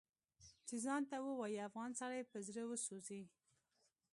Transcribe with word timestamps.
چې 0.67 0.75
ځان 0.85 1.01
ته 1.09 1.15
ووايي 1.25 1.59
افغان 1.67 1.91
سړی 2.01 2.21
په 2.31 2.37
زړه 2.47 2.61
وسوځي 2.65 3.21